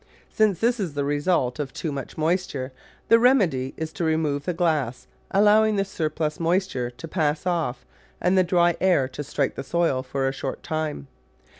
Since 0.31 0.57
this 0.59 0.79
is 0.79 0.95
the 0.95 1.03
result 1.05 1.59
of 1.59 1.71
too 1.71 1.91
much 1.91 2.17
moisture, 2.17 2.71
the 3.07 3.19
remedy 3.19 3.75
is 3.77 3.93
to 3.93 4.03
remove 4.03 4.45
the 4.45 4.51
glass, 4.55 5.05
allowing 5.29 5.75
the 5.75 5.85
surplus 5.85 6.39
moisture 6.39 6.89
to 6.89 7.07
pass 7.07 7.45
off 7.45 7.85
and 8.19 8.35
the 8.35 8.43
dry 8.43 8.75
air 8.81 9.07
to 9.09 9.23
strike 9.23 9.53
the 9.53 9.63
soil 9.63 10.01
for 10.01 10.27
a 10.27 10.31
short 10.33 10.63
time. 10.63 11.05